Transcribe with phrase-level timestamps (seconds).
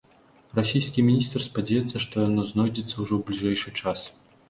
[0.59, 4.13] Расійскі міністр спадзяецца, што яно знойдзецца ўжо ў бліжэйшы час.